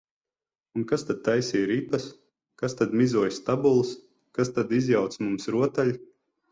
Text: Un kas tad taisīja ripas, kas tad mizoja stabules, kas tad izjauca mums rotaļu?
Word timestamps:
Un 0.79 0.85
kas 0.91 1.03
tad 1.09 1.19
taisīja 1.27 1.67
ripas, 1.73 2.07
kas 2.63 2.77
tad 2.81 2.97
mizoja 3.03 3.37
stabules, 3.39 3.95
kas 4.39 4.53
tad 4.59 4.77
izjauca 4.83 5.27
mums 5.29 5.53
rotaļu? 5.59 5.99